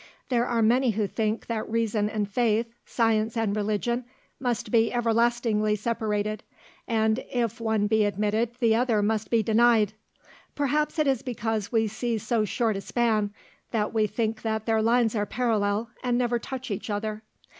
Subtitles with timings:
[0.29, 4.05] There are many who think that reason and faith, science and religion,
[4.39, 6.41] must be everlastingly separated,
[6.87, 9.93] and that if one be admitted the other must be denied.
[10.55, 13.31] Perhaps it is because we see so short a span,
[13.69, 17.21] that we think that their lines are parallel and never touch each other.